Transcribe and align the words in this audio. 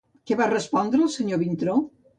Què 0.29 0.37
va 0.39 0.47
respondre 0.53 1.05
el 1.09 1.15
senyor 1.19 1.45
Vintró? 1.47 1.83